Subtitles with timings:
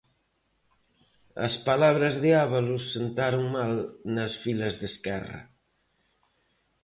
[1.47, 3.73] As palabras de Ábalos sentaron mal
[4.15, 5.41] nas filas de Esquerra.